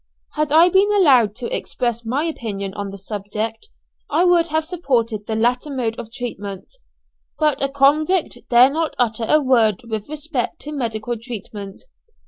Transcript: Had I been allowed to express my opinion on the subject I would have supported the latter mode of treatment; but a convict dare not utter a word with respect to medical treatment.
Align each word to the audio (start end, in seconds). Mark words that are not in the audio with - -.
Had 0.33 0.51
I 0.51 0.69
been 0.69 0.91
allowed 0.95 1.35
to 1.35 1.55
express 1.55 2.03
my 2.05 2.23
opinion 2.23 2.73
on 2.73 2.89
the 2.89 2.97
subject 2.97 3.69
I 4.09 4.23
would 4.25 4.47
have 4.47 4.65
supported 4.65 5.27
the 5.27 5.35
latter 5.35 5.69
mode 5.69 5.99
of 5.99 6.11
treatment; 6.11 6.73
but 7.37 7.61
a 7.61 7.69
convict 7.69 8.39
dare 8.49 8.71
not 8.71 8.95
utter 8.97 9.25
a 9.29 9.43
word 9.43 9.83
with 9.87 10.09
respect 10.09 10.59
to 10.61 10.71
medical 10.71 11.19
treatment. 11.19 11.83